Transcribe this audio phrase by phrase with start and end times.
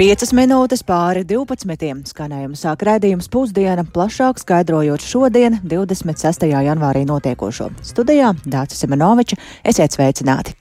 [0.00, 2.06] 5 minūtes pāri 12.
[2.08, 6.46] skanējuma sāk raidījums pusdiena, plašāk skaidrojot šodien, 26.
[6.48, 7.66] janvārī notiekošo.
[7.84, 10.56] Studijā Dācis Simenoviča, esiet sveicināti!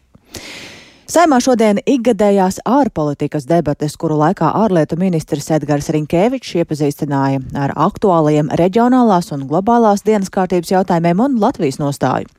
[1.09, 9.31] Saimā šodien ikgadējās ārpolitikas debates, kuru laikā ārlietu ministrs Edgars Rinkēvičs iepazīstināja ar aktuālajiem reģionālās
[9.33, 12.29] un globālās dienas kārtības jautājumiem un Latvijas nostāju.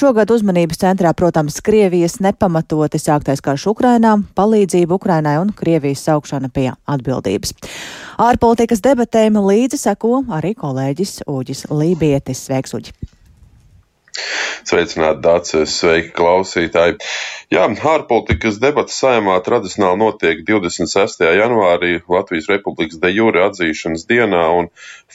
[0.00, 6.70] Šogad uzmanības centrā, protams, Krievijas nepamatoti sāktais karš Ukrainā, palīdzība Ukrainai un Krievijas saukšana pie
[6.88, 7.52] atbildības.
[8.16, 12.46] Ārpolitikas debatēm līdzi seko arī kolēģis Uģis Lībietis.
[12.48, 12.96] Sveiks, Uģi!
[14.66, 16.96] Sveicināti, Dācis, sveiki, klausītāji!
[17.54, 21.22] Jā, ārpolitikas debats saimā tradicionāli notiek 26.
[21.38, 24.66] janvārī Latvijas Republikas de jure atzīšanas dienā, un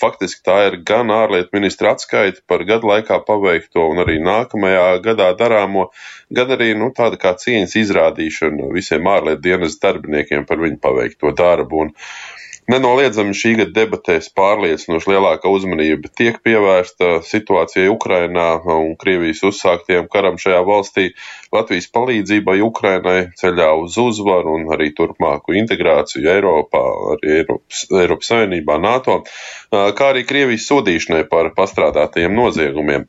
[0.04, 5.34] faktiski tā ir gan ārlietu ministra atskaita par gadu laikā paveikto un arī nākamajā gadā
[5.44, 5.90] darāmo,
[6.32, 11.90] gan arī nu, tāda kā cieņas izrādīšana visiem ārlietu dienas darbiniekiem par viņu paveikto darbu.
[11.90, 11.98] Un,
[12.70, 20.37] Nenoliedzami šī gada debatēs pārliecinoši lielāka uzmanība tiek pievērsta situācijai Ukrainā un Krievijas uzsāktiem karam
[20.41, 21.07] šajā valstī,
[21.52, 26.84] Latvijas palīdzībai Ukrainai ceļā uz uzvaru un arī turpmāku integrāciju Eiropā,
[27.16, 29.18] arī Eiropas, Eiropas Savienībā, NATO,
[29.71, 33.04] kā arī Krievijas sodīšanai par pastrādātajiem noziegumiem.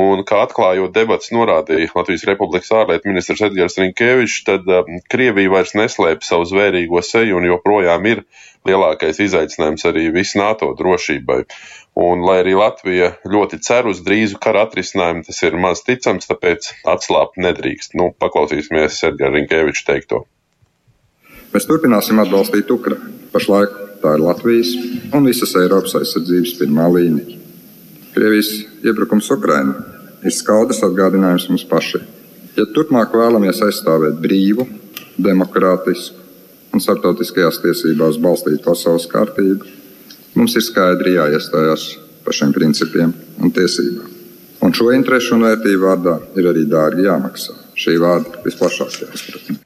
[0.00, 4.72] Un kā atklājot debats norādīja Latvijas Republikas ārlietu ministrs Edgars Rinkēvičs, tad
[5.12, 8.24] Krievija vairs neslēp savu zvērīgo seju un joprojām ir
[8.64, 11.42] lielākais izaicinājums arī visu NATO drošībai.
[11.94, 16.72] Un, lai arī Latvija ļoti cer uz drīzu kara atrisinājumu, tas ir maz ticams, tāpēc
[16.90, 17.94] atslābt nedrīkst.
[17.94, 20.24] Nu, paklausīsimies Edgara Rinkēviča teikto.
[21.54, 23.12] Mēs turpināsim atbalstīt Ukrainu.
[23.30, 24.72] Pašlaik tā ir Latvijas
[25.14, 27.38] un visas Eiropas aizsardzības pirmā līnija.
[28.14, 28.50] Krievijas
[28.82, 29.78] iebrukums Ukrainā
[30.26, 32.02] ir skaudrs atgādinājums mums pašiem.
[32.58, 34.66] Ja turpmāk vēlamies aizstāvēt brīvu,
[35.22, 36.22] demokrātisku
[36.74, 39.66] un starptautiskajās tiesībās balstītu pasaules kārtību,
[40.38, 41.86] mums ir skaidri jāiestājās
[42.24, 44.10] par šiem principiem un tiesībām.
[44.64, 47.56] Un šo interesu un vērtību vārdā ir arī dārgi jāmaksā.
[47.76, 49.58] Šī vārda visplašākajā izpratnē.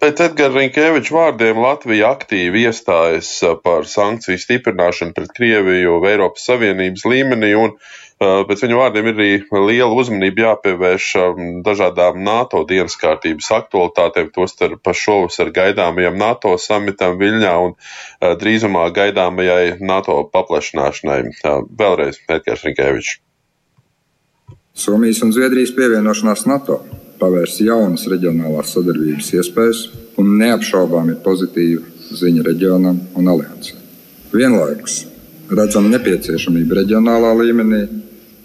[0.00, 3.28] Pēc Edgara Rinkēviča vārdiem Latvija aktīvi iestājas
[3.60, 7.74] par sankciju stiprināšanu pret Krieviju Eiropas Savienības līmenī, un
[8.20, 9.30] pēc viņa vārdiem ir arī
[9.70, 11.06] liela uzmanība jāpievērš
[11.64, 17.74] dažādām NATO dienas kārtības aktualitātēm, tostarp šovasar gaidāmajam NATO samitam Viļņā un
[18.42, 21.20] drīzumā gaidāmajai NATO paplašināšanai.
[21.80, 23.18] Vēlreiz Edgars Rinkēvičs.
[24.76, 26.78] Somijas un Zviedrijas pievienošanās NATO
[27.20, 29.80] pavērs jaunas reģionālās sadarbības iespējas
[30.20, 31.82] un neapšaubām ir pozitīva
[32.20, 33.76] ziņa reģionam un aliansē.
[34.32, 35.00] Vienlaikus
[35.50, 37.82] redzam nepieciešamību reģionālā līmenī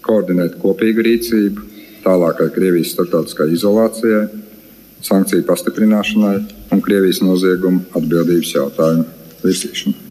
[0.06, 1.66] koordinēt kopīgu rīcību
[2.06, 4.24] tālākai Krievijas starptautiskai izolācijai,
[5.06, 6.36] sankciju pastiprināšanai
[6.72, 9.08] un Krievijas noziegumu atbildības jautājumu
[9.44, 10.05] virzīšanai.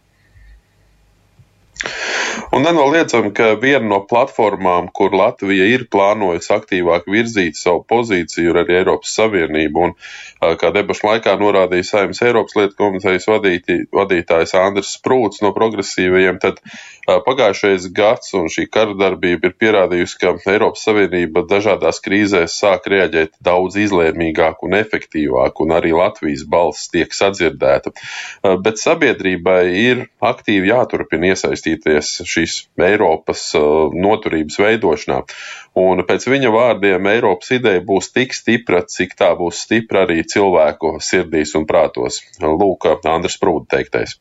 [2.56, 8.60] Un nenoliedzami, ka viena no platformām, kur Latvija ir plānojusi aktīvāk virzīt savu pozīciju, ir
[8.62, 9.90] arī Eiropas Savienība.
[9.90, 9.92] Un,
[10.62, 16.62] kā debašu laikā norādīja Saimnes Eiropas lietu komitejas vadītājs Andris Sprūts no progresīvajiem, tad
[17.26, 23.36] pagājušais gads un šī kara darbība ir pierādījusi, ka Eiropas Savienība dažādās krīzēs sāk rēģēt
[23.44, 27.92] daudz izlēmīgāk un efektīvāk, un arī Latvijas balss tiek sadzirdēta.
[28.64, 35.22] Bet sabiedrībai ir aktīvi jāturpina iesaistīties šī šīs Eiropas uh, noturības veidošanā.
[35.76, 40.98] Un pēc viņa vārdiem Eiropas ideja būs tik stipra, cik tā būs stipra arī cilvēku
[41.02, 42.22] sirdīs un prātos.
[42.42, 44.20] Lūk, Andris Prūda teiktais.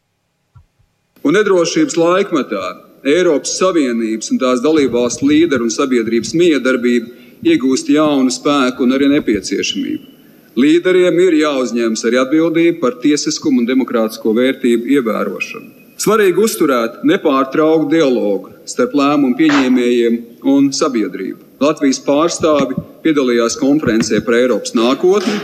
[1.25, 2.65] Un nedrošības laikmetā
[3.05, 10.11] Eiropas Savienības un tās dalībvalstu līderu un sabiedrības miedarbība iegūst jaunu spēku un arī nepieciešamību.
[10.55, 15.84] Līderiem ir jāuzņemas arī atbildība par tiesiskumu un demokrātisko vērtību ievērošanu.
[16.01, 20.17] Svarīgi uzturēt nepārtrauktu dialogu starp lēmumu pieņēmējiem
[20.51, 21.39] un sabiedrību.
[21.63, 25.37] Latvijas pārstāvi piedalījās konferencē par Eiropas nākotni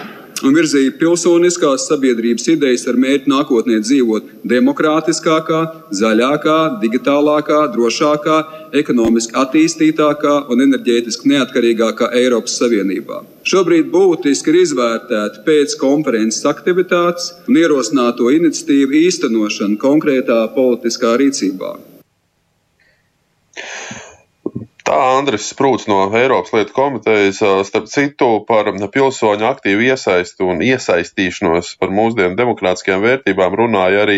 [0.47, 5.61] un virzīja pilsoniskās sabiedrības idejas ar mērķi nākotnē dzīvot demokrātiskākā,
[6.01, 8.39] zaļākā, digitālākā, drošākā,
[8.81, 13.23] ekonomiski attīstītākā un enerģētiski neatkarīgākā Eiropas Savienībā.
[13.51, 21.77] Šobrīd būtiski ir izvērtēt pēc konferences aktivitātes un ierosināto iniciatīvu īstenošanu konkrētā politiskā rīcībā.
[24.91, 27.39] Tā Andris Sprūts no Eiropas lietu komitejas,
[27.69, 34.17] starp citu, par pilsoņu aktīvu iesaistu un iesaistīšanos par mūsdienu demokrātiskajām vērtībām runāja arī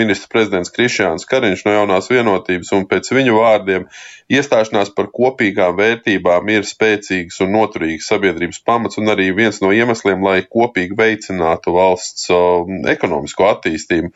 [0.00, 3.84] ministra prezidents Krišjāns Kariņš no jaunās vienotības, un pēc viņu vārdiem
[4.32, 10.22] iestāšanās par kopīgām vērtībām ir spēcīgs un noturīgs sabiedrības pamats un arī viens no iemesliem,
[10.24, 12.30] lai kopīgi veicinātu valsts
[12.94, 14.12] ekonomisko attīstību.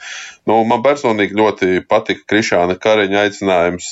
[0.49, 3.90] Nu, man personīgi ļoti patika Krišāna Kariņa aicinājums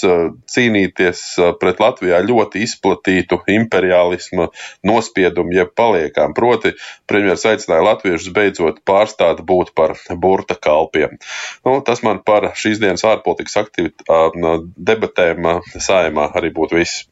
[0.53, 1.25] cīnīties
[1.61, 4.49] pret Latvijā ļoti izplatītu imperialisma
[4.89, 6.33] nospiedumu, jeb paliekām.
[6.37, 6.73] Proti,
[7.11, 11.19] premjeras aicināja latviešus beidzot pārstāt būt par burta kalpiem.
[11.67, 15.49] Nu, tas man par šīs dienas ārpolitikas aktivitātēm debatēm
[16.07, 17.07] sājumā arī būtu viss.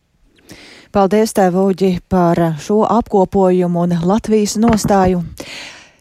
[0.94, 5.24] Paldies, Tev, Uģi, par šo apkopojumu un Latvijas nostāju.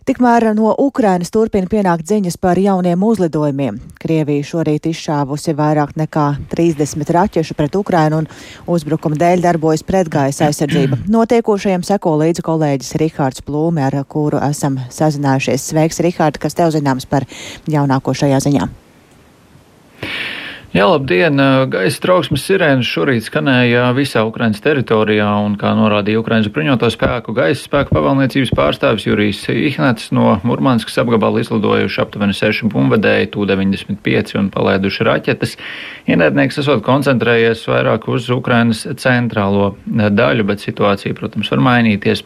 [0.03, 3.77] Tikmēr no Ukrainas turpina pienākt ziņas par jauniem uzlidojumiem.
[4.03, 8.27] Krievija šorīt izšāvusi vairāk nekā 30 raķešu pret Ukrainu un
[8.67, 10.99] uzbrukuma dēļ darbojas pretgājas aizsardzība.
[11.15, 15.71] Notiekošajiem seko līdzi kolēģis Rihards Plūme, ar kuru esam sazinājušies.
[15.71, 17.23] Sveiks, Rihārd, kas tev zināms par
[17.71, 18.69] jaunāko šajā ziņā?
[20.73, 21.37] Jā, labdien!
[21.69, 27.61] Gaisa trauksmes sirēnas šorīt skanēja visā Ukrainas teritorijā, un, kā norādīja Ukrainas bruņoto spēku gaisa
[27.61, 35.05] spēku pavalniecības pārstāvis Jurijs Ihnats no Murmanskas apgabala izlidojuši aptuveni seši bumbvedēji, Tu-95 un palaiduši
[35.05, 35.53] raķetes.
[36.09, 42.25] Ienaidnieks esot koncentrējies vairāk uz Ukrainas centrālo daļu, bet situācija, protams, var mainīties.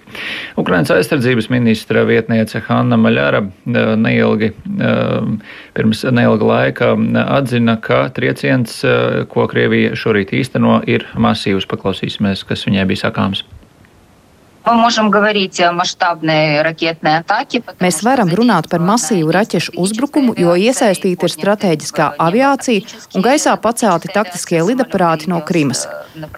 [0.55, 3.43] Ukrainas aizsardzības ministra vietniece Hanna Maļara
[4.07, 4.53] neilgi,
[5.77, 6.93] pirms neilga laika
[7.27, 11.67] atzina, ka triec trieciens, eh, ko Krievija šorīt īsteno, ir masīvs.
[11.67, 13.43] Paklausīsimies, kas viņai bija sakāms.
[17.83, 24.11] Mēs varam runāt par masīvu raķešu uzbrukumu, jo iesaistīta ir strateģiskā aviācija un gaisā pacelti
[24.13, 25.85] taktiskie lidaparāti no Krimas.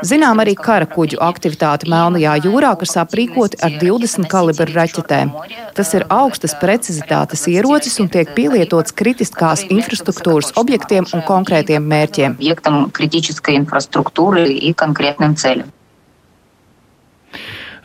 [0.06, 5.34] Zinām arī kara kuģu aktivitāti Melnajā jūrā, kas aprīkoti ar 20 kalibru raķetēm.
[5.78, 12.40] Tas ir augstas precizitātes ierocis un tiek pielietots kritiskās infrastruktūras objektiem un konkrētiem mērķiem.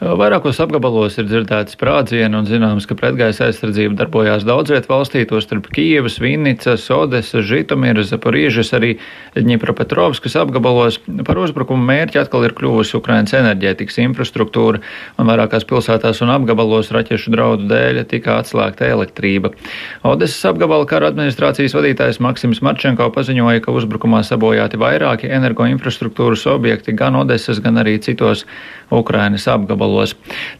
[0.02, 6.16] Vairākos apgabalos ir dzirdēti sprādzieni un zināms, ka pretgaisa aizsardzība darbojās daudzviet valstī, tostarp Kijevas,
[6.18, 8.96] Vinnicas, Odesas, Žitomiras, Zaporīžas, arī
[9.38, 10.98] Ņipropetrovskas apgabalos.
[11.26, 14.82] Par uzbrukumu mērķi atkal ir kļuvusi Ukrainas enerģētikas infrastruktūra
[15.18, 19.54] un vairākās pilsētās un apgabalos raķešu draudu dēļ tika atslēgta elektrība.
[20.02, 27.22] Odesas apgabala kara administrācijas vadītājs Maksims Marčenko paziņoja, ka uzbrukumā sabojāti vairāki energoinfrastruktūras objekti gan
[27.22, 28.42] Odesas, gan arī citos
[28.90, 29.83] Ukrainas apgabalos.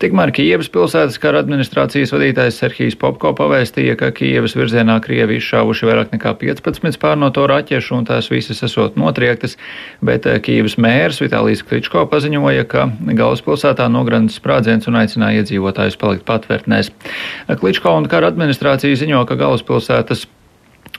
[0.02, 6.14] Tikmēr Kijevas pilsētas kara administrācijas vadītājs Serhijas Popko pavēstīja, ka Kijevas virzienā Krievi izšāvuši vairāk
[6.14, 9.58] nekā 15 pārnoto raķešu un tās visas esot notriektas,
[10.04, 16.26] bet eh, Kijevas mērs Vitālijas Kličko paziņoja, ka galvaspilsētā nograndas sprādziens un aicināja iedzīvotājus palikt
[16.28, 16.92] patvērtnēs.
[17.60, 20.26] Kličko un kara administrācija ziņo, ka galvaspilsētas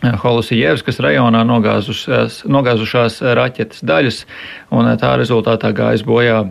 [0.04, 4.18] Holusijevskas rajonā nogāzušās, nogāzušās raķetes daļas,
[4.76, 6.42] un tā rezultātā gājis bojā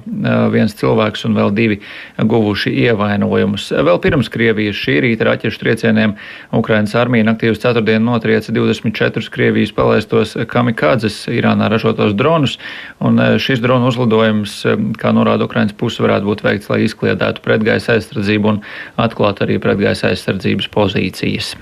[0.55, 1.79] viens cilvēks un vēl divi
[2.17, 3.69] guvuši ievainojumus.
[3.85, 6.17] Vēl pirms Krievijas šī rīta raķešu triecieniem
[6.57, 12.57] Ukrainas armija naktī uz ceturtdienu notrieca 24 Krievijas palaistos kamikādzes Irānā ražotos dronus,
[13.05, 14.57] un šis dronu uzlidojums,
[14.99, 18.61] kā norāda Ukrainas puse, varētu būt veikts, lai izkliedētu pretgaisa aizsardzību un
[18.97, 21.55] atklātu arī pretgaisa aizsardzības pozīcijas.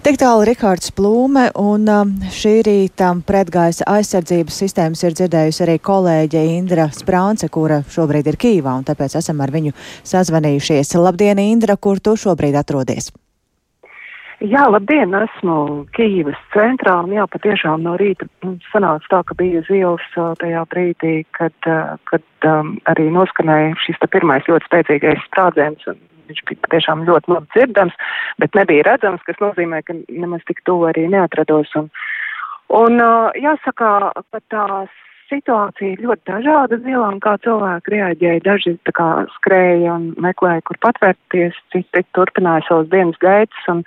[0.00, 6.40] Tik tālu Rikārds Plūme, un um, šī rīta pretgaisa aizsardzības sistēmas ir dzirdējusi arī kolēģe
[6.54, 9.74] Indra Sprānce, kura šobrīd ir Kīvā, un tāpēc esam ar viņu
[10.08, 10.94] sazvanījušies.
[10.96, 13.10] Labdien, Indra, kur tu šobrīd atrodies?
[14.40, 19.60] Jā, labdien, esmu Kīvas centrā, un jā, patiešām no rīta nu, sanāca tā, ka bija
[19.68, 21.52] zils tajā brīdī, kad,
[22.08, 27.52] kad um, arī noskanēja šis pirmais ļoti spēcīgais sprādziens, un viņš bija patiešām ļoti labi
[27.56, 28.00] dzirdams,
[28.42, 31.74] bet nebija redzams, kas nozīmē, ka nemaz tik tuvu arī neatrados.
[31.78, 31.90] Un,
[32.80, 33.04] un
[33.38, 33.94] jāsaka,
[34.30, 34.98] ka tās
[35.30, 38.42] situācija ir ļoti dažāda zilām, kā cilvēki reaģēja.
[38.46, 43.82] Daži tā kā skrēja un meklēja, kur patvērties, citi turpināja savus dienas gaitas un,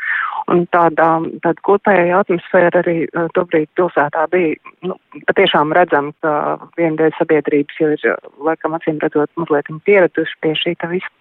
[0.53, 1.09] un tāda,
[1.45, 2.97] tāda kopēja atmosfēra arī
[3.37, 4.97] tobrīd pilsētā bija, nu,
[5.29, 8.07] patiešām redzam, ka viena dēļ sabiedrības jau ir,
[8.49, 11.11] laikam, acīm redzot, mazliet pieraduši pie šī tā visa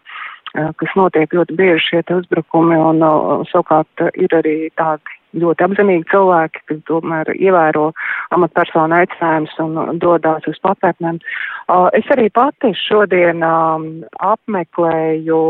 [0.53, 3.03] kas notiek ļoti bieži šie uzbrukumi, un
[3.51, 7.89] savukārt ir arī tādi ļoti apzinīgi cilvēki, kas tomēr ievēro
[8.37, 11.23] amatpersonu aicinājumus un dodās uz papētnēm.
[11.97, 13.41] Es arī pati šodien
[14.33, 15.41] apmeklēju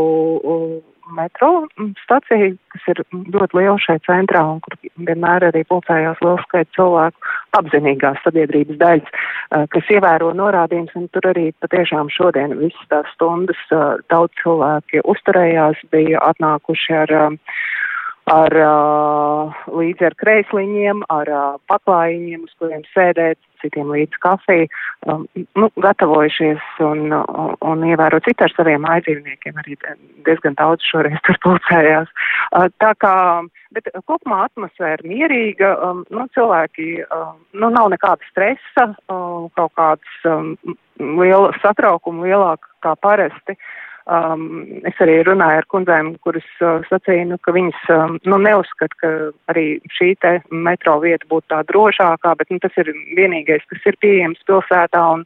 [1.11, 1.65] metro
[2.03, 7.33] staciju, kas ir ļoti liela šeit centrā un kur vienmēr arī pulcējās liels skaits cilvēku
[7.59, 9.13] apzinīgās sabiedrības daļas,
[9.75, 13.59] kas ievēro norādījumus, un tur arī patiešām šodien visas tās stundas
[14.09, 17.17] daudz cilvēki uzturējās, bija atnākuši ar
[18.31, 18.53] ar
[19.67, 21.29] līdzi ar kreisliņiem, ar
[21.67, 24.69] paklājiņiem, uz kuriem sēdēt, citiem līdz kafiju,
[25.09, 25.25] um,
[25.59, 29.77] nu, gatavojušies un, un, un ievērot citu ar saviem aizdzīvniekiem, arī
[30.27, 32.11] diezgan daudz šoreiz tur pulcējās.
[32.51, 33.15] Uh, tā kā,
[33.75, 40.27] bet kopumā atmosfēra mierīga, um, nu, cilvēki, um, nu, nav nekāda stresa, um, kaut kāds
[40.29, 40.53] um,
[40.99, 43.57] liela satraukuma lielāka kā parasti.
[43.57, 48.39] Uh, Um, es arī runāju ar kundzēm, kuras uh, sacīja, nu, ka viņas um, nu,
[48.43, 49.11] neuzskata, ka
[49.53, 53.99] arī šī te metro vieta būtu tā drošākā, bet nu, tas ir vienīgais, kas ir
[54.03, 55.03] pieejams pilsētā.
[55.15, 55.23] Un,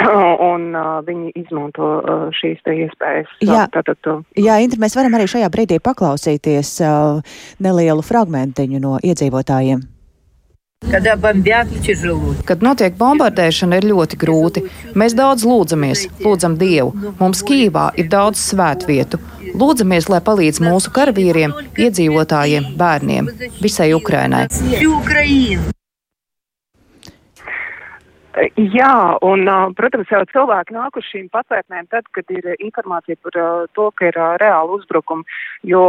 [0.50, 3.28] un uh, viņi izmanto uh, šīs te iespējas.
[3.44, 8.96] Jā, tātad, uh, jā Indra, mēs varam arī šajā brīdī paklausīties uh, nelielu fragmentiņu no
[9.04, 9.84] iedzīvotājiem.
[12.46, 14.62] Kad notiek bombardēšana, ir ļoti grūti.
[14.94, 17.12] Mēs daudz lūdzamies, lūdzam Dievu.
[17.20, 19.20] Mums Kīvā ir daudz svētvietu.
[19.56, 24.46] Lūdzamies, lai palīdz mūsu karavīriem, iedzīvotājiem, bērniem, visai Ukrainai.
[28.36, 33.36] Jā, un, protams, jau cilvēki nāk uz šīm patvērtnēm tad, kad ir informācija par
[33.72, 35.24] to, ka ir reāli uzbrukumi,
[35.64, 35.84] jo,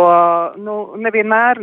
[0.64, 1.60] nu, nevienmēr,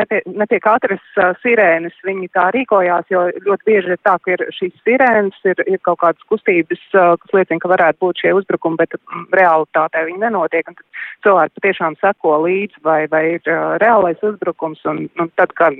[0.00, 1.04] ne pie, ne pie katras
[1.44, 5.78] sirēnas viņi tā rīkojās, jo ļoti bieži ir tā, ka ir šīs sirēnas, ir, ir
[5.86, 8.98] kaut kādas kustības, kas liecina, ka varētu būt šie uzbrukumi, bet
[9.36, 13.52] realitātē viņi nenotiek, un tad cilvēki patiešām seko līdzi, vai, vai ir
[13.82, 15.78] reālais uzbrukums, un, un tad, kad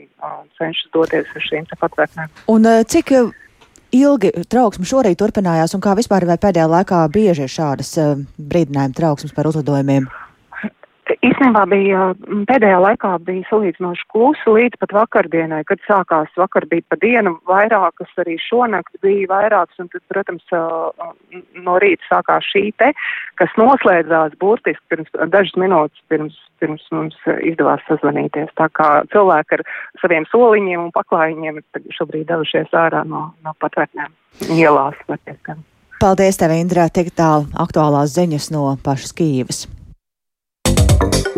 [0.60, 2.30] cenšas doties uz šīm patvērtnēm.
[2.54, 3.10] Un cik
[3.96, 8.96] ilgi trauksme šorīt turpinājās un kā vispār vai pēdējā laikā bieži ir šādas uh, brīdinājuma
[8.96, 10.08] trauksmes par uzlidojumiem?
[11.06, 12.08] Īstenībā bija
[12.48, 18.10] pēdējā laikā bija salīdzinoši klusi līdz pat vakardienai, kad sākās vakar bija pa dienu vairākas,
[18.18, 20.42] arī šonakt bija vairākas, un tad, protams,
[21.62, 22.90] no rīta sākās šī te,
[23.38, 28.50] kas noslēdzās burtiski pirms dažas minūtes pirms, pirms mums izdevās sazvanīties.
[28.58, 29.64] Tā kā cilvēki ar
[30.02, 34.10] saviem soliņiem un paklājiņiem ir šobrīd devušies ārā no, no patvērtnēm
[34.58, 34.98] ielās.
[36.02, 39.66] Paldies tev, Indrā, tik tālu aktuālās ziņas no pašas Kīvas.
[40.98, 41.35] Thank you.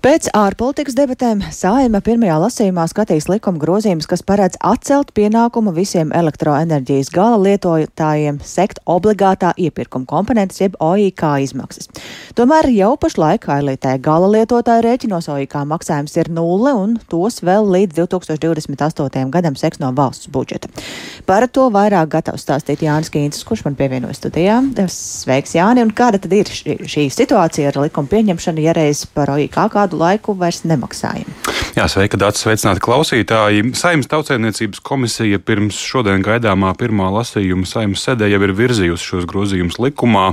[0.00, 7.10] Pēc ārpolitikas debatēm Sāima pirmajā lasījumā skatīs likuma grozījumus, kas paredz atcelt pienākumu visiem elektroenerģijas
[7.12, 11.90] gala lietotājiem sekt obligātā iepirkuma komponentes jeb OIK izmaksas.
[12.32, 18.00] Tomēr jau pašlaik ailītē gala lietotāja rēķinos OIK maksājums ir nulle un tos vēl līdz
[18.00, 19.28] 2028.
[19.36, 20.72] gadam seks no valsts budžeta.
[21.28, 24.62] Par to vairāk gatavs stāstīt Jānis Kīncis, kurš man pievienojas studijā.
[24.96, 29.36] Sveiks, Jāni, un kāda tad ir šī, šī situācija ar likuma pieņemšanu, ja reiz par
[29.36, 31.26] OIK kādu kādu laiku vairs nemaksājam.
[31.76, 33.74] Jā, sveika, Dārts, sveicināti klausītāji.
[33.78, 39.78] Saimnes tautsēmniecības komisija pirms šodien gaidāmā pirmā lasījuma saimnes sēdē jau ir virzījusi šos grozījumus
[39.78, 40.32] likumā,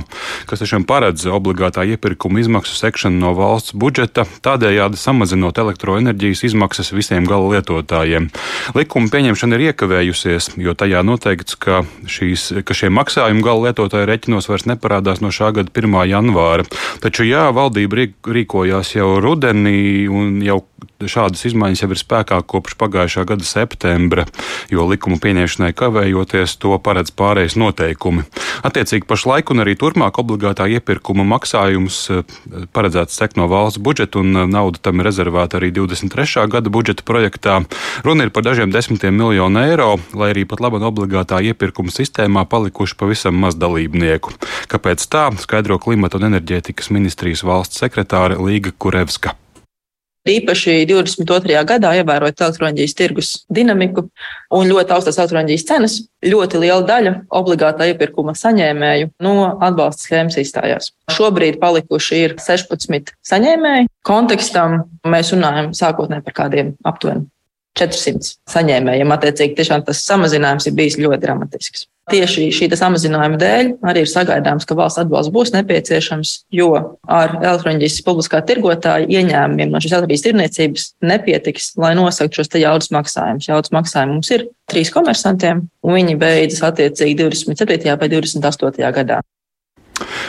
[0.50, 7.26] kas tiešām paredz obligātā iepirkuma izmaksu sekšanu no valsts budžeta, tādējādi samazinot elektroenerģijas izmaksas visiem
[7.28, 8.30] gala lietotājiem.
[8.74, 14.50] Likuma pieņemšana ir iekavējusies, jo tajā noteikts, ka, šīs, ka šie maksājumi gala lietotāju reķinos
[14.50, 15.96] vairs neparādās no šā gada 1.
[16.10, 16.66] janvāra.
[16.98, 20.62] Taču jā, valdība rīkojās jau rudenī rudenī, un jau
[21.06, 24.24] šādas izmaiņas jau ir spēkā kopš pagājušā gada septembra,
[24.72, 28.24] jo likuma pieņemšanai kavējoties to paredz pārējais noteikumi.
[28.66, 32.36] Attiecīgi pašlaik un arī turpmāk obligātā iepirkuma maksājums eh,
[32.74, 36.46] paredzēts sekt no valsts budžeta, un eh, nauda tam ir rezervēta arī 23.
[36.50, 37.60] gada budžeta projektā.
[38.06, 42.98] Runa ir par dažiem desmitiem miljonu eiro, lai arī pat labi obligātā iepirkuma sistēmā palikuši
[42.98, 44.34] pavisam maz dalībnieku.
[44.70, 45.28] Kāpēc tā?
[45.42, 49.36] Skaidro klimata un enerģētikas ministrijas valsts sekretāre Līga Kurevska.
[50.28, 51.54] Īpaši 22.
[51.64, 54.04] gadā, ievērojot elektroenerģijas tirgus dinamiku
[54.52, 55.94] un ļoti augstās elektroenerģijas cenas,
[56.24, 60.92] ļoti liela daļa obligātā iepirkuma saņēmēju no atbalsta schēmas izstājās.
[61.16, 63.88] Šobrīd palikuši ir 16 saņēmēji.
[64.08, 67.24] Kontekstam mēs runājam sākotnēji par kādiem aptuveni
[67.78, 69.14] 400 saņēmējiem.
[69.14, 71.88] Attiecīgi, tiešām tas samazinājums ir bijis ļoti dramatisks.
[72.08, 76.70] Tieši šī samazinājuma dēļ arī ir sagaidāms, ka valsts atbalsts būs nepieciešams, jo
[77.04, 83.50] ar elektroenerģijas publiskā tirgotāja ieņēmumiem no šīs elektrības tirniecības nepietiks, lai nosaktu šos jaudas maksājumus.
[83.50, 87.96] Jaudas maksājumi mums ir trīs komersantiem, un viņi beidzas attiecīgi 27.
[88.00, 88.92] vai 28.
[89.00, 89.20] gadā.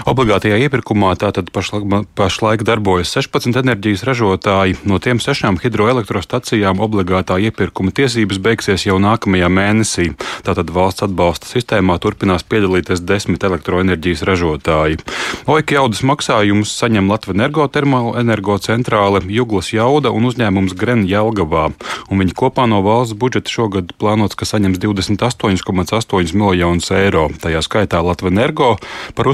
[0.08, 4.78] Obligātajā iepirkumā tātad pašlaik, pašlaik darbojas 16 enerģijas ražotāji.
[4.88, 10.06] No tiem sešām hidroelektrostacijām obligātā iepirkuma tiesības beigsies jau nākamajā mēnesī.
[10.48, 15.02] Tātad valsts atbalsta sistēmā turpinās piedalīties desmit elektroenerģijas ražotāji.
[15.52, 17.28] Oika jaudas maksājumus saņem Latvijas
[18.24, 21.70] energocentrāle, Juglas jauda un uzņēmums Gren Jelgavā.
[22.10, 27.28] Un viņi kopā no valsts budžeta šogad plānots, ka saņems 28,8 miljonus eiro.
[27.44, 28.76] Tajā skaitā Latvijas energo
[29.18, 29.28] par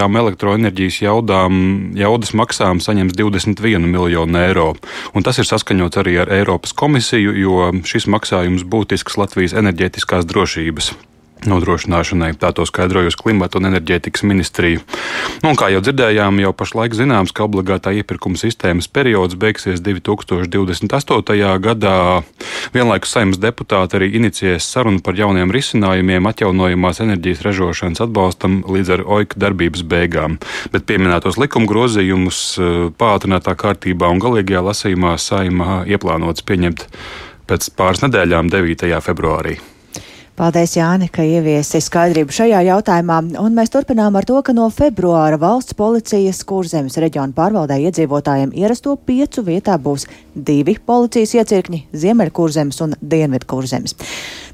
[0.00, 4.74] uzstādītajām elektroenerģijas jaudām, jaudas maksām saņems 21 miljonu eiro.
[5.14, 11.09] Un tas ir saskaņots arī ar Eiropas komisiju, jo šis maksājums būtisks Latvijas enerģētiskās drošības
[11.48, 12.34] nodrošināšanai.
[12.40, 14.82] Tā to skaidrojusi Klimata un enerģētikas ministrija.
[15.44, 21.38] Nu, kā jau dzirdējām, jau pašlaik zināms, ka obligātā iepirkuma sistēmas periods beigsies 2028.
[21.64, 21.96] gadā.
[22.74, 29.06] Vienlaikus saimnes deputāti arī inicijēs sarunu par jauniem risinājumiem atjaunojamās enerģijas ražošanas atbalstam līdz ar
[29.06, 30.38] OIKA darbības beigām.
[30.74, 36.86] Bet pieminētos likuma grozījumus eh, pātrinātā kārtībā un galīgajā lasījumā saimā ieplānots pieņemt
[37.50, 38.90] pēc pāris nedēļām, 9.
[39.02, 39.58] februārī.
[40.40, 43.18] Paldies, Jāni, ka ieviesi skaidrību šajā jautājumā.
[43.42, 48.94] Un mēs turpinām ar to, ka no februāra valsts policijas kurzemes reģiona pārvaldē iedzīvotājiem ierasto
[48.96, 53.92] piecu vietā būs divi policijas iecirkņi- Ziemeļkurzemes un Dienvidkurzemes.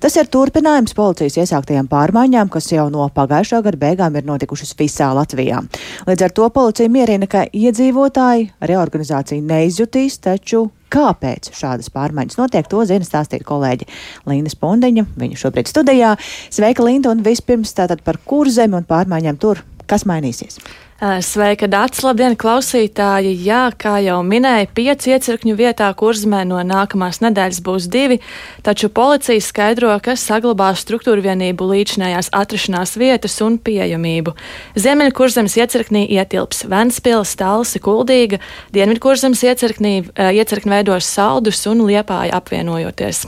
[0.01, 5.13] Tas ir turpinājums policijas iesāktajām pārmaiņām, kas jau no pagājušā gada beigām ir notikušas visā
[5.17, 5.63] Latvijā.
[6.09, 12.85] Līdz ar to policija mierina, ka iedzīvotāji reorganizāciju neizjutīs, taču Kāpēc šādas pārmaiņas notiek, to
[12.87, 13.89] zina stāstīt kolēģi
[14.31, 15.03] Līna Spundiņa.
[15.19, 16.13] Viņa šobrīd studijā.
[16.55, 19.65] Sveika, Linda, un vispirms tātad par kurzemi un pārmaiņām tur.
[19.87, 20.59] Kas mainīsies?
[20.97, 22.01] Sveika, Dārts!
[22.01, 23.35] Labdien, klausītāji!
[23.45, 28.17] Jā, kā jau minēja, pieci iecirkņu vietā kurzmē no nākamās nedēļas būs divi,
[28.65, 34.33] taču policija skaidro, ka saglabās struktūra vienību līdzinājās atrašanās vietas un pieejamību.
[34.81, 38.41] Ziemeļkurzemes iecirknī ietilps Ventspils, Talsi, Kuldīga,
[38.73, 39.99] Dienvidkurzemes iecirknī
[40.33, 43.27] iecirkni veidos Saldus un Liepāja apvienojoties.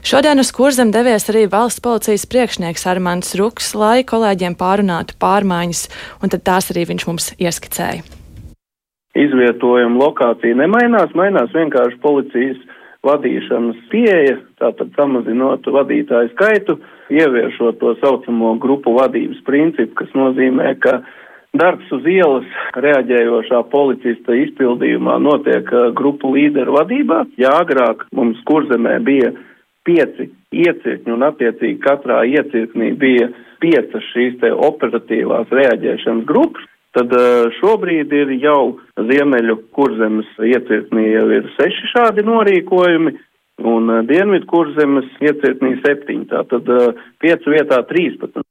[0.00, 5.82] Šodien uz kurzem devies arī valsts policijas priekšnieks Armāns Ruks, lai kolēģiem pārunātu pārmaiņas,
[6.24, 8.00] un tad tās arī viņš mums ieskicēja.
[9.20, 12.62] Izvietojuma lokācija nemainās, mainās vienkārši policijas
[13.04, 16.78] vadīšanas pieeja, tātad samazinot vadītāju skaitu,
[17.12, 21.02] ieviešot to saucamo grupu vadības principu, kas nozīmē, ka
[21.60, 27.24] darbs uz ielas reaģējošā policista izpildījumā notiek uh, grupu līderu vadībā.
[27.40, 29.34] Jā, agrāk mums kurzemē bija
[29.88, 33.30] pieci iecirkņi un attiecīgi katrā iecirknī bija
[33.62, 36.66] piecas šīs te operatīvās reaģēšanas grupas.
[36.96, 43.12] Tad eh, šobrīd ir jau Ziemeļu kurzemes iecirknī jau ir seši šādi norīkojumi,
[43.70, 48.46] un eh, Dienvidu kurzemes iecirknī septiņi, tātad eh, piecu vietā trīspadsmit.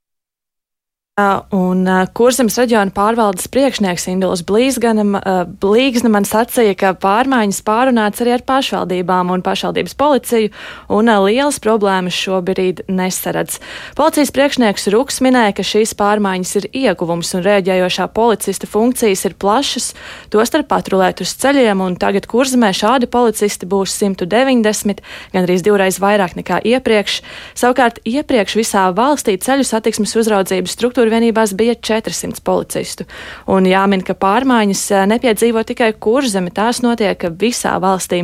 [1.55, 9.31] Un Kurzemes reģiona pārvaldes priekšnieks Induls Blīgsne man sacīja, ka pārmaiņas pārunāts arī ar pašvaldībām
[9.33, 10.51] un pašvaldības policiju,
[10.95, 13.57] un lielas problēmas šobrīd nesaredz.
[13.97, 19.91] Policijas priekšnieks Ruks minēja, ka šīs pārmaiņas ir ieguvums un rēģējošā policista funkcijas ir plašas,
[20.33, 25.03] tostarp patrulēt uz ceļiem, un tagad Kurzemē šādi policisti būs 190,
[25.33, 27.19] gan arī divreiz vairāk nekā iepriekš.
[27.59, 33.05] Savukārt iepriekš visā valstī ceļu satiksmes uzraudzības struktūra vienībās bija 400 policistu.
[33.49, 38.23] Un jāmin, ka pārmaiņas eh, nepiedzīvo tikai kurzeme, tās notiek visā valstī.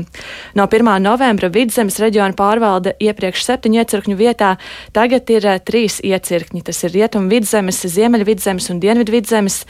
[0.58, 0.90] No 1.
[1.04, 4.56] novembra vidzemes reģiona pārvalde iepriekš septiņu iecirkņu vietā
[4.96, 6.64] tagad ir eh, trīs iecirkņi.
[6.70, 9.62] Tas ir rietumu vidzemes, ziemeļu vidzemes un dienvidu vidzemes.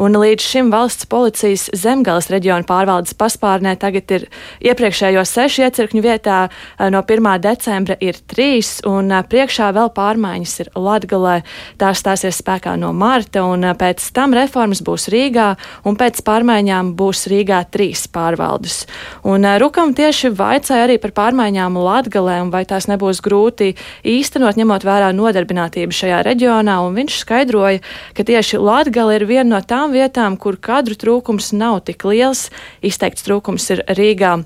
[0.00, 4.28] Un līdz šim valsts policijas zemgales reģiona pārvaldes paspārnē tagad ir
[4.64, 7.30] iepriekšējo sešu iecirkņu vietā eh, no 1.
[7.44, 11.40] decembra ir trīs, un priekšā vēl pārmaiņas ir Latgalē.
[11.80, 16.22] Tās stāsies spēkā spēkā no marta, un eh, pēc tam reformas būs Rīgā, un pēc
[16.24, 18.86] pārmaiņām būs Rīgā trīs pārvaldes.
[19.24, 24.56] Un eh, Rukam tieši vaicāja arī par pārmaiņām Latgalē, un vai tās nebūs grūti īstenot,
[24.56, 27.82] ņemot vērā nodarbinātību šajā reģionā, un viņš skaidroja,
[28.14, 32.50] ka tieši Latgale ir viena no tām vietām, kur kadru trūkums nav tik liels,
[32.82, 34.36] izteikts trūkums ir Rīgā.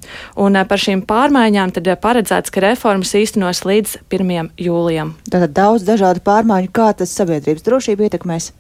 [0.41, 4.53] Un eh, par šīm pārmaiņām tad paredzēts, ka reformas īstenos līdz 1.
[4.65, 5.15] jūlijam.
[5.29, 8.53] Tātad daudz dažādu pārmaiņu, kā tas sabiedrības drošību ietekmēs?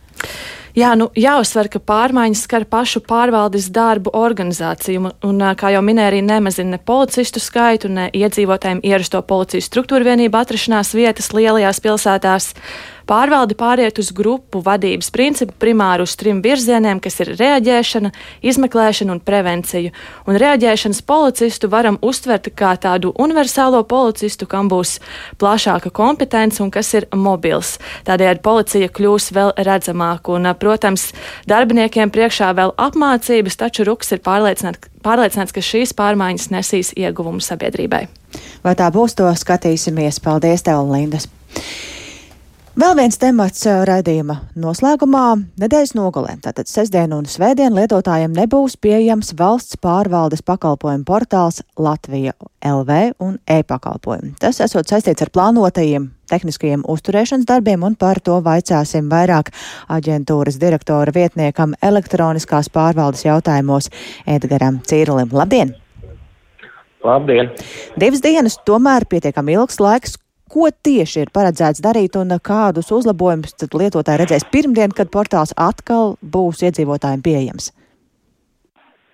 [0.79, 6.12] Jā, nu, jāuzsver, ka pārmaiņas skar pašu pārvaldes darbu organizāciju, un, un kā jau minēja,
[6.12, 12.53] arī nemazina ne policistu skaitu, ne iedzīvotājiem ierasto policijas struktūru vienību atrašanās vietas lielajās pilsētās.
[13.09, 18.11] Pārvalde pāriet uz grupu vadības principu primāri uz trim virzieniem, kas ir reaģēšana,
[18.45, 19.95] izmeklēšana un prevencija.
[20.29, 24.99] Un reaģēšanas policistu varam uztvert kā tādu universālo policistu, kam būs
[25.41, 27.79] plašāka kompetence un kas ir mobils.
[28.05, 30.37] Tādējādi policija kļūs vēl redzamāka.
[30.37, 30.68] Un, Protams,
[31.49, 38.07] darbiniekiem priekšā vēl apmācības, taču Ruks ir pārliecināts, pārliecināts ka šīs pārmaiņas nesīs ieguvumu sabiedrībai.
[38.65, 40.21] Vai tā būs, to skatīsimies.
[40.25, 41.31] Paldies, tev, Lindas!
[42.79, 45.23] Vēl viens temats raidījuma noslēgumā-
[45.62, 46.37] nedēļas nogalē.
[46.45, 54.37] Tātad sestdien un svētdien lietotājiem nebūs pieejams valsts pārvaldes pakalpojumu portāls Latvija LV un e-pakalpojumi.
[54.38, 59.51] Tas esot saistīts ar plānotajiem tehniskajiem uzturēšanas darbiem, un par to vaicāsim vairāk
[59.88, 63.91] aģentūras direktora vietniekam elektroniskās pārvaldes jautājumos
[64.25, 65.33] Edgaram Cīrulim.
[65.33, 65.75] Labdien!
[67.03, 67.51] Labdien!
[67.99, 70.14] Divas dienas tomēr pietiekami ilgs laiks,
[70.49, 76.15] Ko tieši ir paredzēts darīt un kādus uzlabojumus tad lietotāji redzēs pirmdien, kad portāls atkal
[76.23, 77.73] būs iedzīvotājiem pieejams?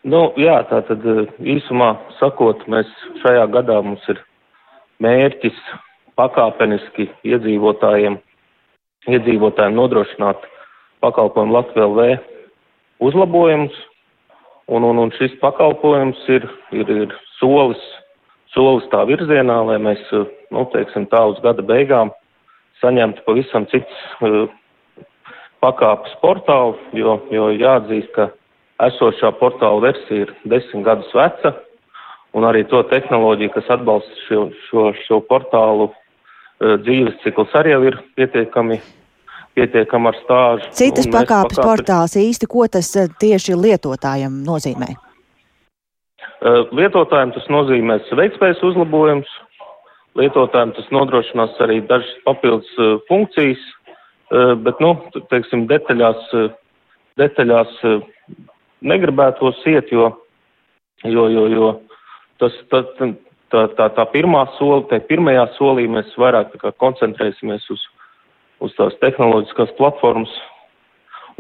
[0.05, 1.25] Nu, jā, tā tad eh,
[1.57, 2.91] īsumā sakot, mēs
[3.23, 4.21] šajā gadā mums ir
[5.03, 5.57] mērķis
[6.21, 8.21] pakāpeniski iedzīvotājiem,
[9.11, 10.45] iedzīvotājiem nodrošināt
[11.03, 12.07] pakalpojumu Latvijā LV
[13.09, 13.75] uzlabojumus,
[14.69, 17.83] un, un, un šis pakalpojums ir, ir, ir solis
[18.55, 22.13] solis tā virzienā, lai mēs, eh, nu, teiksim, tā uz gada beigām
[22.83, 24.49] saņemtu pavisam cits uh,
[25.63, 28.29] pakāpes portālu, jo, jo jāatzīst, ka
[28.85, 31.55] esošā portāla versija ir desmit gadus veca,
[32.35, 37.81] un arī to tehnoloģiju, kas atbalsta šo, šo, šo portālu uh, dzīves cikls arī jau
[37.93, 38.83] ir pietiekami
[39.55, 40.71] pietiekami ar stāžu.
[40.75, 42.91] Citas pakāpes pakāpes portāls īsti, ko tas
[43.23, 44.97] tieši lietotājiem nozīmē?
[46.45, 49.29] Lietotājiem tas nozīmēs veiktspējas uzlabojums,
[50.21, 52.69] lietotājiem tas nodrošinās arī dažas papildus
[53.09, 53.63] funkcijas,
[54.67, 54.93] bet, nu,
[55.33, 56.29] teiksim, detaļās,
[57.21, 57.73] detaļās
[58.85, 60.11] negribētos iet, jo,
[61.09, 61.71] jo, jo, jo
[62.43, 62.85] tas, tā,
[63.49, 66.53] tā, tā, tā pirmā soli, tai pirmajā solī mēs vairāk
[66.83, 67.89] koncentrēsimies uz,
[68.61, 70.33] uz tās tehnoloģiskās platformas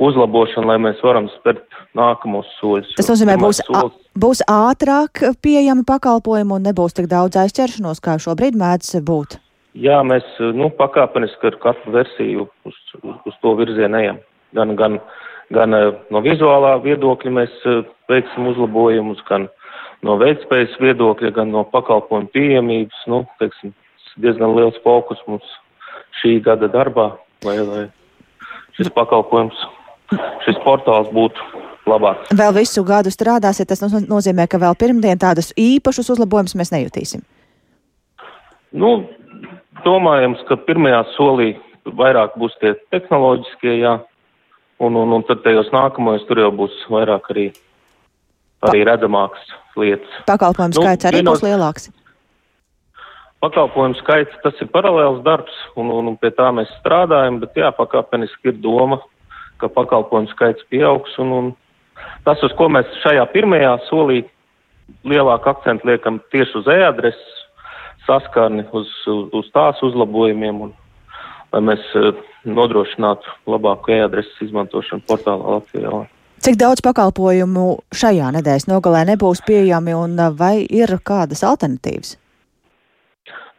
[0.01, 1.65] uzlabošanu, lai mēs varam spērt
[1.97, 2.95] nākamos soļus.
[2.99, 3.97] Tas nozīmē, būs, solis...
[4.19, 9.39] būs ātrāk pieejami pakalpojumi un nebūs tik daudz aizķeršanos, kā šobrīd mēdz būt.
[9.75, 14.21] Jā, mēs nu, pakāpeniski ar katru versiju uz, uz, uz to virzienu ejam.
[14.55, 15.01] Gan, gan,
[15.55, 19.49] gan eh, no vizuālā viedokļa mēs eh, veiksim uzlabojumus, gan
[20.07, 23.03] no veiktspējas viedokļa, gan no pakalpojumu pieejamības.
[23.11, 23.75] Nu, teiksim,
[24.23, 25.57] diezgan liels fokus mums
[26.21, 27.11] šī gada darbā,
[27.43, 27.85] lai, lai
[28.79, 29.59] šis pakalpojums
[30.45, 32.33] šis portāls būtu labāks.
[32.37, 37.25] Vēl visu gadu strādāsiet, tas nozīmē, ka vēl pirmdien tādus īpašus uzlabojumus mēs nejutīsim.
[38.75, 39.05] Nu,
[39.85, 43.99] domājams, ka pirmajā solī vairāk būs tie tehnoloģiskie, jā,
[44.83, 47.51] un, un, un tad tajos nākamajos tur jau būs vairāk arī,
[48.71, 50.23] arī redzamāks lietas.
[50.31, 51.39] Pakalpojumu nu, skaits arī vienos...
[51.39, 51.91] būs lielāks.
[53.45, 57.69] Pakalpojumu skaits, tas ir paralēls darbs, un, un, un pie tā mēs strādājam, bet jā,
[57.77, 59.03] pakāpeniski ir doma
[59.63, 61.19] ka pakalpojumu skaits pieaugs.
[61.23, 61.51] Un, un
[62.27, 64.25] tas, uz ko mēs šajā pirmajā solī
[65.09, 67.43] lielāku akcentu liekam tieši uz e-adreses
[68.07, 70.75] saskarni, uz, uz, uz tās uzlabojumiem, un
[71.55, 72.13] lai mēs uh,
[72.45, 76.05] nodrošinātu labāku e-adreses izmantošanu portālā Latvijā.
[76.45, 82.19] Cik daudz pakalpojumu šajā nedēļas nogalē nebūs pieejami un e, vai ir kādas alternatīvas?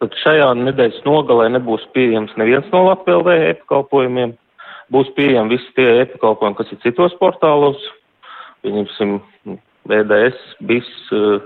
[0.04, 4.36] Tad šajā nedēļas nogalē nebūs pieejams neviens no Latvijas e-pakalpojumiem
[4.94, 7.82] būs pieejami visi tie e-pakalpojumi, kas ir citos portālos,
[8.66, 9.18] pieņemsim,
[9.90, 11.40] VDS, BIS, eh,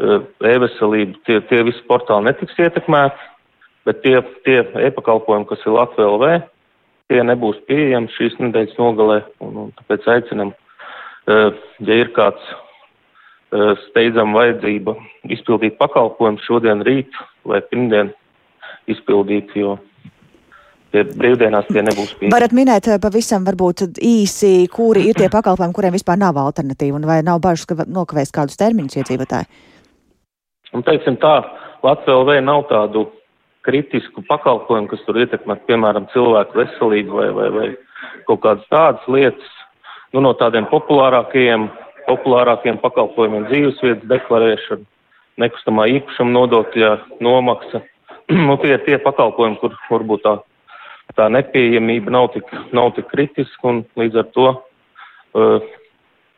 [0.00, 3.28] eh, e-veselība, tie, tie visi portāli netiks ietekmēti,
[3.86, 6.32] bet tie, tie e-pakalpojumi, kas ir Latvija LV,
[7.10, 10.54] tie nebūs pieejami šīs nedēļas nogalē, un, un tāpēc aicinam,
[11.30, 11.50] eh,
[11.86, 12.56] ja ir kāds
[13.88, 14.92] steidzama vajadzība
[15.34, 18.12] izpildīt pakalpojumu šodien rīt vai pirmdien
[18.86, 19.72] izpildīt, jo
[20.90, 22.32] Tie brīvdienās tie nebūs pieejami.
[22.34, 27.06] Varat minēt eh, pavisam varbūt īsi, kuri ir tie pakalpojumi, kuriem vispār nav alternatīva un
[27.06, 29.46] vai nav bažas, ka nokavēs kādus termiņus iedzīvotāji?
[30.74, 31.36] Un teiksim tā,
[31.86, 33.06] Latvija LV nav tādu
[33.66, 37.68] kritisku pakalpojumu, kas tur ietekmē, piemēram, cilvēku veselību vai, vai, vai
[38.26, 39.56] kaut kādas tādas lietas.
[40.10, 41.68] Nu, no tādiem populārākajiem,
[42.08, 44.86] populārākajiem pakalpojumiem dzīvesvietas deklarēšana,
[45.38, 47.84] nekustamā īpašuma nodokļa nomaksa.
[48.48, 50.38] nu, tie ir tie pakalpojumi, kur varbūt tā
[51.18, 55.68] tā nepieejamība nav tik, nav tik kritiska un līdz ar to uh,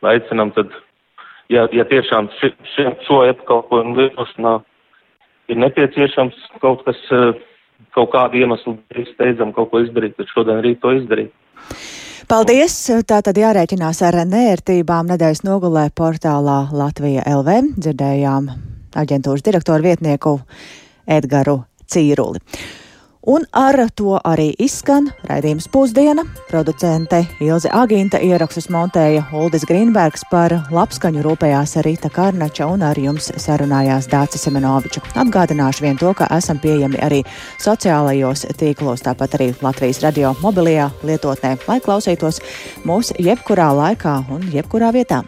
[0.09, 0.73] aicinam tad,
[1.53, 4.59] ja, ja tiešām ši, ši, šo e-pakalpojumu lietošanā
[5.53, 7.33] ir nepieciešams kaut kas, uh,
[7.97, 8.79] kaut kādu iemeslu
[9.13, 11.33] steidzam kaut ko izdarīt, tad šodien rīt to izdarīt.
[12.31, 12.75] Paldies!
[13.09, 17.59] Tā tad jārēķinās ar nērtībām nedēļas nogulē portālā Latvija LV.
[17.77, 18.47] Dzirdējām
[18.97, 20.39] aģentūras direktoru vietnieku
[21.05, 21.59] Edgaru
[21.91, 22.41] Cīruli.
[23.23, 26.25] Un ar to arī izskan raidījums pusdiena.
[26.49, 33.31] Producente Ilze Agīnta ierakstus montēja Uldis Grīnbergs par labskaņu rūpējās Rīta Kārnača un ar jums
[33.45, 35.05] sarunājās Dācis Semenoviča.
[35.23, 37.23] Atgādināšu vien to, ka esam pieejami arī
[37.63, 42.43] sociālajos tīklos, tāpat arī Latvijas radio mobilajā lietotnē, lai klausītos
[42.83, 45.23] mūs jebkurā laikā un jebkurā vietā.